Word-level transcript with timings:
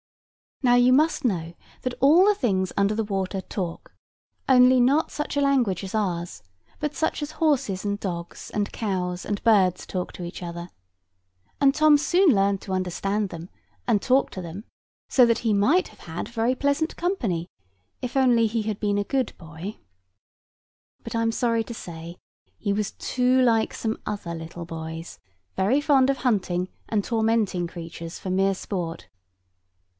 Now 0.63 0.75
you 0.75 0.93
must 0.93 1.25
know 1.25 1.53
that 1.83 1.93
all 1.99 2.25
the 2.27 2.35
things 2.35 2.73
under 2.75 2.95
the 2.95 3.03
water 3.03 3.41
talk; 3.41 3.93
only 4.49 4.79
not 4.79 5.11
such 5.11 5.37
a 5.37 5.41
language 5.41 5.83
as 5.83 5.93
ours; 5.95 6.41
but 6.79 6.95
such 6.95 7.21
as 7.21 7.33
horses, 7.33 7.83
and 7.85 7.99
dogs, 7.99 8.49
and 8.53 8.71
cows, 8.71 9.25
and 9.25 9.43
birds 9.43 9.85
talk 9.85 10.11
to 10.13 10.23
each 10.23 10.41
other; 10.43 10.69
and 11.59 11.73
Tom 11.73 11.97
soon 11.97 12.29
learned 12.29 12.61
to 12.61 12.73
understand 12.73 13.29
them 13.29 13.49
and 13.87 14.01
talk 14.01 14.31
to 14.31 14.41
them; 14.41 14.65
so 15.07 15.25
that 15.25 15.39
he 15.39 15.53
might 15.53 15.89
have 15.89 16.01
had 16.01 16.27
very 16.27 16.53
pleasant 16.55 16.95
company 16.95 17.47
if 18.01 18.13
he 18.13 18.19
had 18.63 18.77
only 18.77 18.79
been 18.79 18.97
a 18.97 19.03
good 19.03 19.33
boy. 19.39 19.77
But 21.03 21.15
I 21.15 21.21
am 21.23 21.31
sorry 21.31 21.63
to 21.63 21.73
say, 21.75 22.17
he 22.57 22.73
was 22.73 22.91
too 22.93 23.41
like 23.41 23.73
some 23.73 23.99
other 24.05 24.33
little 24.35 24.65
boys, 24.65 25.19
very 25.55 25.81
fond 25.81 26.09
of 26.09 26.17
hunting 26.17 26.69
and 26.89 27.03
tormenting 27.03 27.67
creatures 27.67 28.17
for 28.17 28.31
mere 28.31 28.55
sport. 28.55 29.07